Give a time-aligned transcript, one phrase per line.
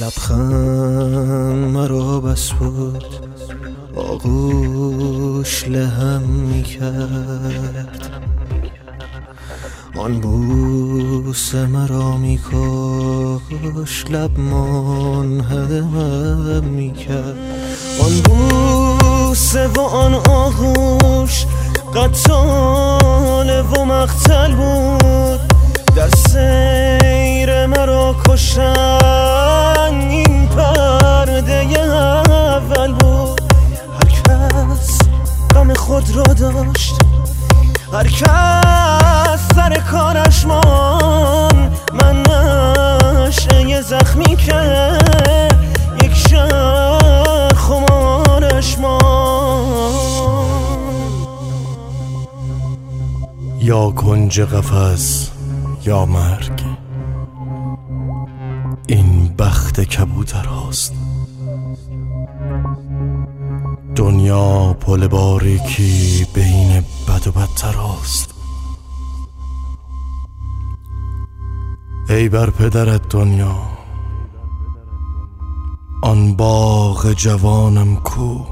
[0.00, 3.04] لبخند مرا بس بود
[3.96, 8.22] آغوش لهم می کرد
[9.98, 15.44] آن بوس مرا می کاش لب منهدمم
[16.64, 17.36] می کرد
[18.00, 21.46] آن بوسه و آن آغوش
[21.94, 25.40] قطال و مقتل بود.
[25.96, 29.05] در سیر مرا کشن
[35.96, 36.94] خود را داشت.
[37.92, 44.98] هر کس سر کارش مان من نشه زخمی که
[46.04, 49.92] یک شهر خمارش مان
[53.60, 55.30] یا کنج قفس
[55.84, 56.62] یا مرگ.
[58.86, 61.05] این بخت کبوتر هاست.
[63.96, 68.34] دنیا پل باریکی بین بد و بدتر هاست
[72.08, 73.56] ای بر پدرت دنیا
[76.02, 78.46] آن باغ جوانم کو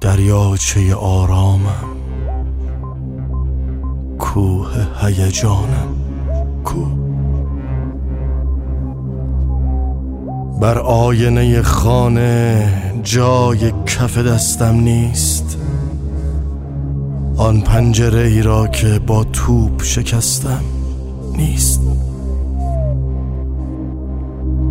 [0.00, 1.94] دریاچه آرامم
[4.18, 5.94] کوه هیجانم
[6.64, 7.03] کو.
[10.64, 15.58] بر آینه خانه جای کف دستم نیست.
[17.36, 20.60] آن پنجره ای را که با توپ شکستم
[21.36, 21.80] نیست.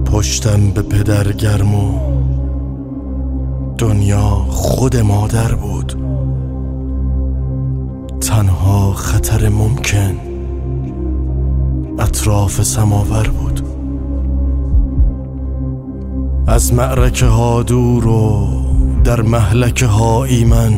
[0.06, 2.00] پشتم به پدر گرم و
[3.78, 5.98] دنیا خود مادر بود.
[8.22, 10.16] تنها خطر ممکن
[12.00, 13.73] اطراف سماور بود.
[16.48, 18.48] از معرکه ها دور و
[19.04, 20.74] در محلکه ها ایمن.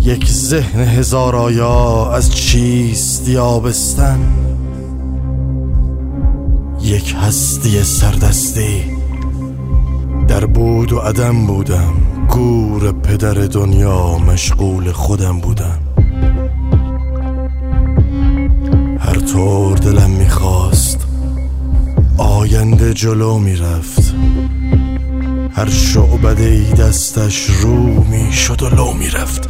[0.00, 4.18] یک ذهن هزار آیا از چیست یابستن؟
[6.82, 8.82] یک هستی سردستی.
[10.28, 11.94] در بود و عدم بودم.
[12.28, 15.78] گور پدر دنیا مشغول خودم بودم.
[18.98, 21.07] هر طور دلم می‌خواست
[22.18, 24.14] آینده جلو می‌رفت.
[25.52, 29.48] هر شعبده ای دستش رو می‌شد و لو می‌رفت.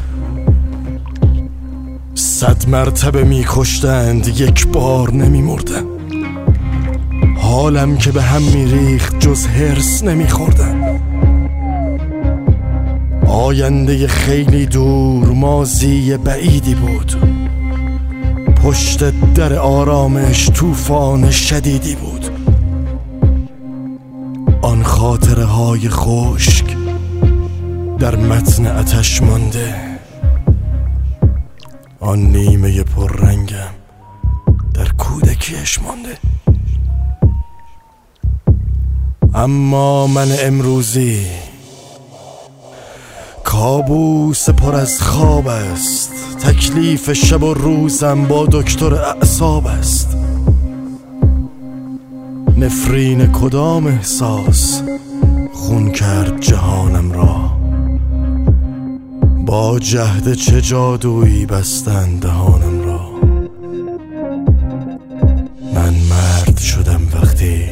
[2.15, 5.85] صد مرتبه میکشتند یک بار نمیمردم
[7.39, 11.01] حالم که به هم میریخت جز هرس نمیخوردم
[13.27, 17.17] آینده خیلی دور مازی بعیدی بود.
[18.65, 22.28] پشت در آرامش طوفان شدیدی بود.
[24.99, 26.77] خاطره های خشک
[27.99, 29.75] در متن اتش مانده.
[32.01, 33.75] آن نیمه پررنگم
[34.75, 36.19] در کودکیش مانده.
[39.35, 41.27] اما من امروزی
[43.45, 46.13] کابوس پر از خواب است.
[46.41, 50.17] تکلیف شب و روزم با دکتر اعصاب است.
[52.57, 54.83] نفرین کدام احساس
[55.69, 57.53] خون کرد جهانم را.
[59.47, 63.11] با جهد چه جادویی بستن دهانم را.
[65.75, 67.65] من مرد شدم وقتی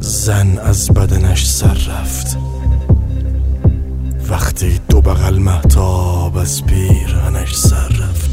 [0.00, 2.38] زن از بدنش سر رفت.
[4.30, 8.29] وقتی دو بغل محتاب از پیرهنش سر رفت.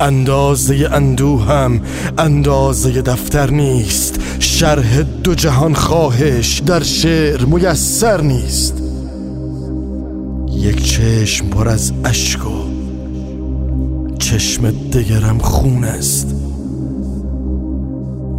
[0.00, 1.80] اندازه اندوهم
[2.18, 4.20] اندازه دفتر نیست.
[4.38, 8.82] شرح دو جهان خواهش در شعر میسر نیست.
[10.52, 12.66] یک چشم پر از اشک و
[14.18, 16.34] چشم دگرم خون است.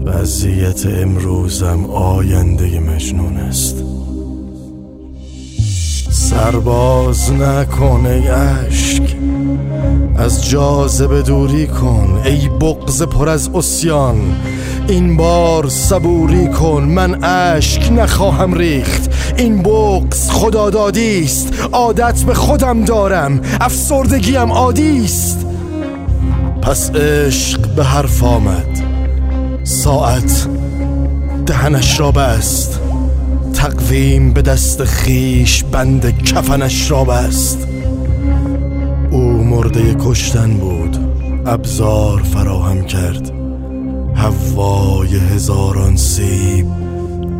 [0.05, 3.96] وضعیت امروزم آینده مجنون است.
[6.37, 9.15] سرباز نکن ای اشک.
[10.17, 14.35] از جاذبه دوری کن ای بغز پر از اسیان
[14.87, 19.09] این بار صبوری کن من اشک نخواهم ریخت.
[19.37, 25.45] این بغز خدادادی است عادت به خودم دارم افسردگیم عادی است.
[26.61, 28.81] پس عشق به حرف آمد
[29.63, 30.47] ساعت
[31.45, 32.86] دهنش را بست.
[33.57, 37.67] تقویم به دست خیش بند کفنش را بست.
[39.11, 40.97] او مرده کشتن بود
[41.45, 43.31] ابزار فراهم کرد.
[44.15, 46.67] هوای هزاران سیب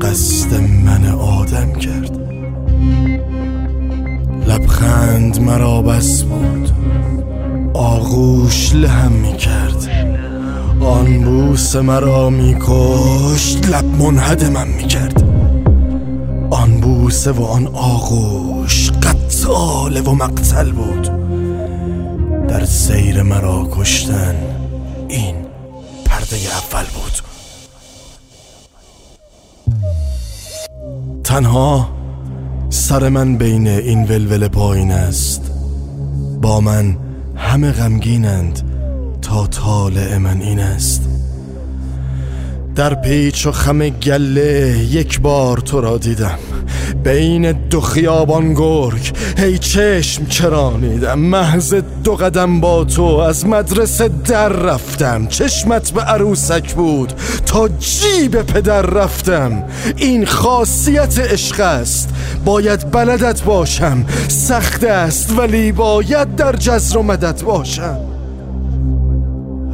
[0.01, 0.53] قصد
[0.85, 2.19] من آدم کرد.
[4.47, 6.69] لبخند مرا بس بود
[7.73, 9.89] آغوش لهم می کرد.
[10.81, 15.26] آن بوس مرا می کشت لب منهدمم می کرد.
[16.49, 21.09] آن بوسه و آن آغوش قتال و مقتل بود.
[22.47, 24.35] در سیر مرا کشتن
[25.07, 25.35] این
[26.05, 27.21] پرده اول بود.
[31.23, 31.89] تنها
[32.69, 35.51] سر من بین این ولول پایین است.
[36.41, 36.97] با من
[37.35, 38.61] همه غمگینند
[39.21, 41.16] تا طالع من این است.
[42.77, 46.39] در پیچ و خم گله یک بار تو را دیدم.
[47.03, 49.13] بین دو خیابان گرگ.
[49.37, 55.27] هی چشم چرانیدم محض دو قدم با تو از مدرسه در رفتم.
[55.27, 57.13] چشمت به عروسک بود.
[57.45, 59.63] تا جیب پدر رفتم.
[59.95, 62.09] این خاصیت عشق است.
[62.45, 64.05] باید بلدت باشم.
[64.27, 67.99] سخت است ولی باید در جزر و مدت باشم.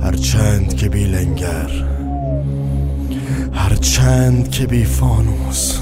[0.04, 1.93] هرچند که بی لنگر
[3.54, 5.78] هرچند که بی فانوس.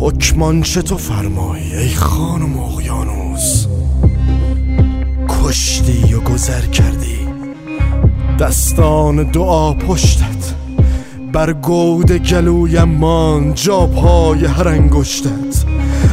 [0.00, 3.66] حکمان چه تو فرمایی ای خانم اقیانوس؟
[5.28, 7.18] کشتی و گذر کردی.
[8.40, 10.54] دستان دعا پشتت.
[11.32, 15.64] بر گود گلویم مان جا پای هر انگشتت.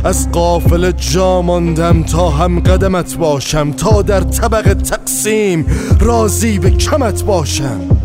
[0.03, 3.71] از قافل جا ماندم تا هم قدمت باشم.
[3.71, 5.65] تا در طبق تقسیم
[5.99, 8.00] راضی به کمت باشم.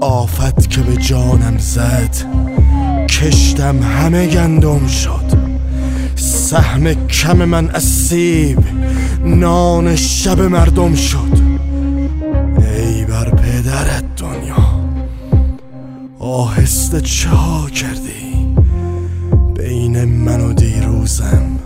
[0.00, 2.16] آفت که به جانم زد
[3.10, 5.38] کشتم همه گندم شد.
[6.16, 8.64] سهم کم من از سیب
[9.24, 11.38] نان شب مردم شد.
[12.58, 14.80] ای بر پدرت دنیا
[16.18, 18.56] آهسته چا کردی؟
[19.56, 21.58] بین من و دیروزم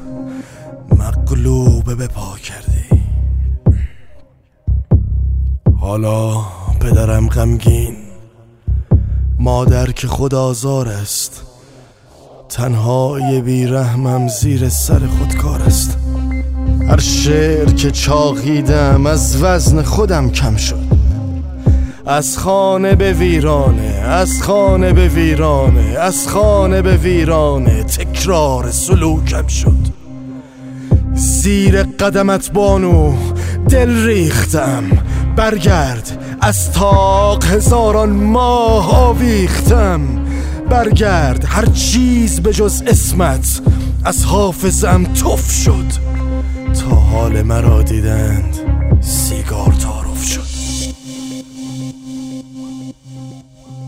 [0.98, 3.02] مقلوب به پا کردی.
[5.80, 6.40] حالا
[6.80, 8.01] پدرم غمگین
[9.42, 11.42] مادر که خود آزار است.
[12.48, 15.98] تنهای بیرحمم زیر سر خودکار است.
[16.88, 20.84] هر شعر که چاقیدم از وزن خودم کم شد.
[22.06, 29.92] از خانه به ویرانه از خانه به ویرانه از خانه به ویرانه تکرار سلوکم شد.
[31.14, 33.12] زیر قدمت بانو
[33.68, 34.84] دل ریختم.
[35.36, 40.00] برگرد از تاق هزاران ماه آویختم.
[40.70, 43.60] برگرد هر چیز به جز اسمت.
[44.04, 45.86] از حافظم تف شد.
[46.80, 48.56] تا حال مرا دیدند
[49.00, 50.46] سیگار تعارف شد.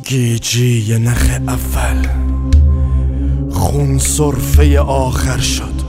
[0.04, 2.06] گیجی نخ اول.
[3.50, 5.82] خون صرفه آخر شد.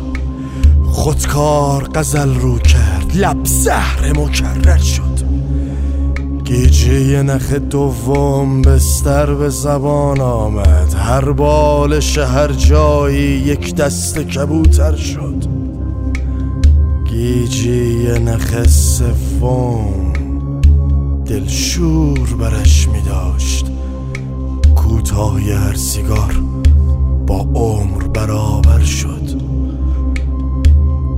[0.91, 3.11] خودکار قزل رو کرد.
[3.15, 5.04] لب زهر مکرر شد.
[6.45, 10.93] گیجی نخ دوم بستر به زبان آمد.
[10.93, 15.43] هر بال شهر جایی یک دست کبوتر شد.
[17.09, 20.13] گیجی نخ سوم
[21.25, 23.71] دلشور برش می داشت.
[24.75, 26.35] کوتاهی هر سیگار
[27.27, 29.41] با عمر برابر شد.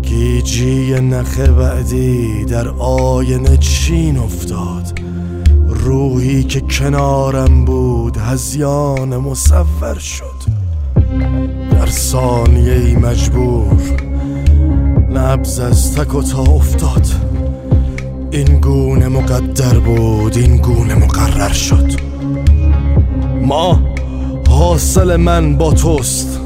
[0.01, 5.06] گیجی نخ بعدی در آینه چین افتاد.
[5.87, 10.51] روحی که کنارم بود هزیان مصور شد.
[11.71, 13.81] در ثانیه مجبور
[15.13, 17.07] نبز از تک و تا افتاد.
[18.31, 21.91] این گونه مقدر بود این گونه مقرر شد.
[23.41, 23.79] ما
[24.49, 26.39] حاصل من با توست.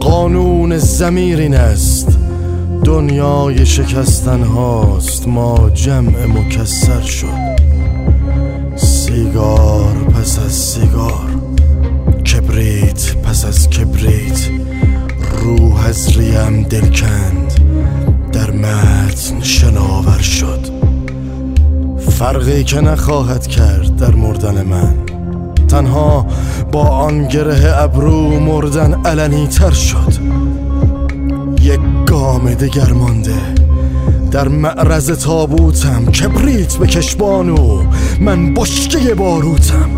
[0.00, 2.18] قانون زمیر است.
[2.84, 5.28] دنیای شکستن هاست.
[5.28, 7.67] ما جمع مکسر شد.
[9.28, 11.30] سیگار پس از سیگار.
[12.26, 14.50] کبریت پس از کبریت.
[15.42, 17.52] روح از ریم دل کند
[18.32, 20.66] در متن شناور شد.
[22.08, 24.94] فرقی که نخواهد کرد در مردن من.
[25.68, 26.26] تنها
[26.72, 30.12] با آن گره ابرو مردن علنی تر شد.
[31.60, 33.57] یک گام دگر مانده.
[34.30, 36.06] در معرض تابوتم.
[36.06, 37.82] کبریت به کشبانو
[38.20, 39.90] من بشکه باروتم.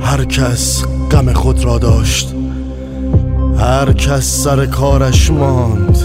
[0.00, 2.34] هر کس غم خود را داشت
[3.58, 5.98] هر کس سر کارش ماند.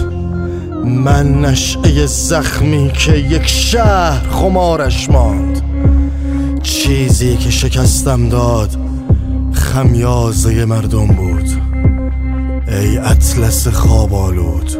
[0.84, 5.62] من نشعه زخمی که یک شهر خمارش ماند.
[6.62, 8.76] چیز چیزی که شکستم داد
[9.52, 11.50] خمیازه مردم بود.
[12.68, 14.72] ای اطلس خواب آلود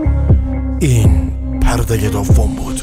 [0.80, 1.29] این
[1.70, 2.80] پرده دوم بود.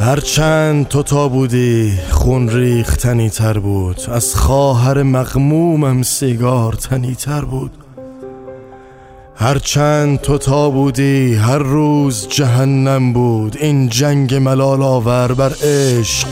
[0.00, 7.70] هرچند تو تا بودی خون ریختنی تر بود از خواهر مغمومم سیگار تنی تر بود.
[9.36, 16.28] هرچند تو تا بودی هر روز جهنم بود این جنگ ملال آور بر عشق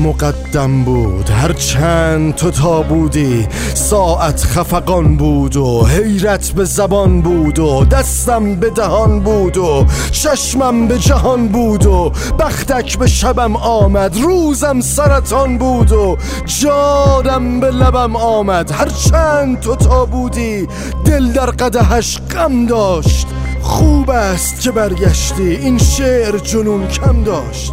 [0.00, 1.30] مقدم بود.
[1.30, 8.54] هر چند تو تا بودی ساعت خفقان بود و حیرت به زبان بود و دستم
[8.54, 15.58] به دهان بود و چشمم به جهان بود و بختک به شبم آمد روزم سرطان
[15.58, 18.70] بود و جادم به لبم آمد.
[18.70, 20.68] هر چند تو تا بودی
[21.04, 23.26] دل در قدهش غم داشت
[23.62, 27.72] خوب است که برگشتی این شعر جنون کم داشت.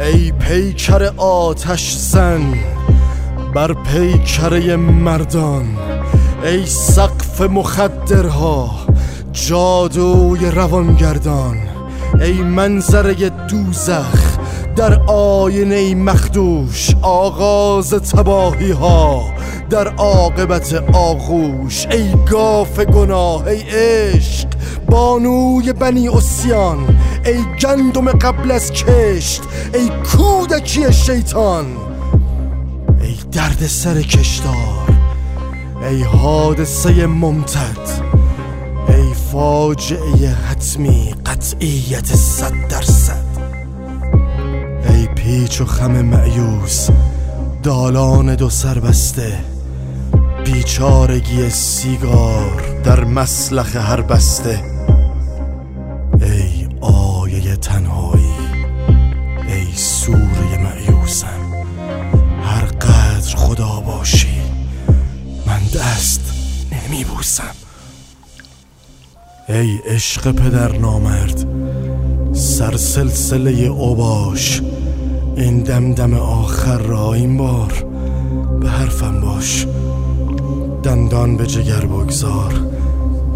[0.00, 2.54] ای پیکر آتش زن
[3.54, 5.64] بر پیکره مردان.
[6.44, 8.70] ای سقف مخدرها
[9.32, 11.56] جادوی روانگردان.
[12.20, 14.38] ای منظره دوزخ
[14.76, 16.90] در آینه مخدوش.
[17.02, 19.24] آغاز تباهی ها
[19.70, 21.86] در عاقبت آغوش.
[21.86, 24.48] ای گاف گناه ای عشق
[24.90, 26.93] بانوی بنی اسیان
[27.26, 29.42] ای گندم قبل از کشت
[29.74, 31.66] ای کودکی شیطان
[33.00, 34.94] ای درد سر کشتار
[35.82, 38.14] ای حادثه ممتد
[38.88, 43.24] ای فاجعه حتمی قطعیت صد درصد.
[44.88, 46.88] ای پیچ و خم معیوس
[47.62, 49.38] دالان دو سر بسته
[50.44, 54.73] بیچارگی سیگار در مسلخ هر بسته.
[67.24, 67.54] بوسم
[69.48, 71.46] ای عشق پدر نامرد
[72.32, 74.62] سر سلسله اوباش
[75.36, 77.86] این دمدم آخر را این بار
[78.60, 79.66] به حرفم باش.
[80.82, 82.52] دندان به جگر بگذار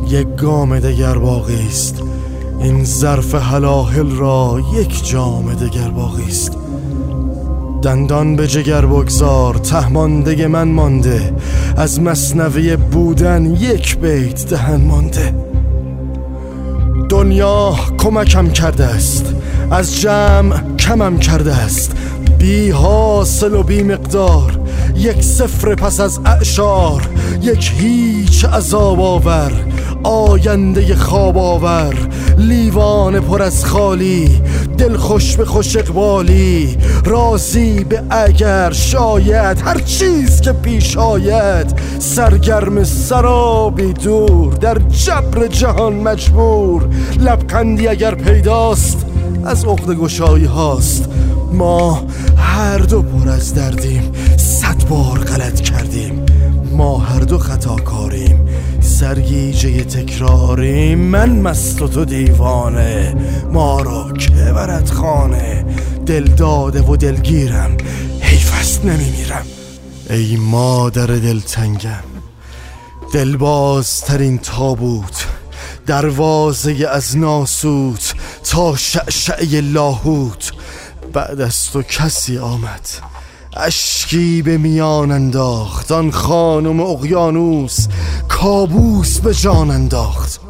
[0.08, 2.02] یک گام دگر باقی است.
[2.60, 6.52] این ظرف حلاحل را یک جام دگر باقی است.
[7.82, 11.32] دندان به جگر بگذار تهمانده من مانده.
[11.76, 15.34] از مصنوی بودن یک بیت دهن مانده.
[17.08, 19.34] دنیا کمکم کرده است
[19.70, 21.92] از جمع کمم کرده است.
[22.38, 24.60] بی حاصل و بی مقدار
[24.96, 27.08] یک سفر پس از اعشار
[27.42, 29.52] یک هیچ عذاب آور.
[30.02, 31.94] آینده خواب آور.
[32.38, 34.42] لیوان پر از خالی
[34.78, 36.76] دل خوش به خوش اقبالی.
[37.04, 41.74] راضی به اگر شاید هر چیز که پیش آید.
[41.98, 46.88] سرگرم سرابی دور در جبر جهان مجبور.
[47.20, 49.06] لبخندی اگر پیداست
[49.44, 51.08] از عقد گشایی هاست.
[51.52, 56.26] ما هر دو پر از دردیم صد بار غلط کردیم.
[56.72, 58.48] ما هر دو خطاکاریم
[58.80, 60.98] سرگیجه تکراریم.
[60.98, 63.16] من مست و تو دیوانه
[63.52, 65.64] ما را که برد خانه؟
[66.06, 67.76] دل داده و دلگیرم
[68.20, 69.46] حیف است نمیمیرم.
[70.10, 72.04] ای مادر دلتنگم
[73.14, 75.26] دلبازترین تابوت
[75.86, 78.14] دروازه از ناسوت
[78.44, 80.52] تا شعشعه لاهوت.
[81.12, 82.88] بعد از تو کسی آمد.
[83.56, 85.92] اشکی به میان انداخت.
[85.92, 87.86] آن خانم اقیانوس
[88.28, 90.40] کابوس به جان انداخت.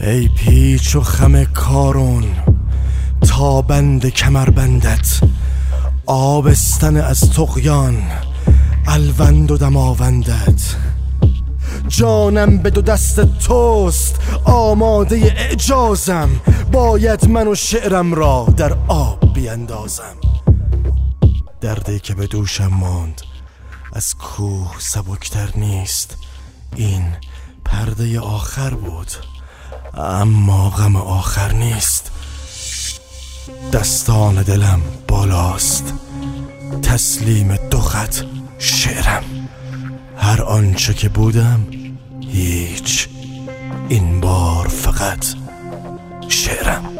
[0.00, 2.24] ای پیچ و خم کارون
[3.28, 5.20] تا بند کمر بندت
[6.06, 8.02] آبستن از تقیان
[8.86, 10.74] الوند و دماوندت.
[11.88, 16.28] جانم به دو دست توست آماده اعجازم.
[16.72, 20.16] باید من و شعرم را در آب بیندازم.
[21.60, 23.22] دردی که به دوشم ماند
[23.92, 26.16] از کوه سبکتر نیست.
[26.76, 27.04] این
[27.64, 29.10] پرده آخر بود
[29.94, 32.10] اما غم آخر نیست.
[33.72, 35.94] دستان دلم بالاست
[36.82, 38.16] تسلیم دو خط
[38.58, 39.24] شعرم.
[40.16, 41.66] هر آنچه که بودم
[42.28, 43.08] هیچ.
[43.88, 45.26] این بار فقط
[46.28, 46.98] شعرم.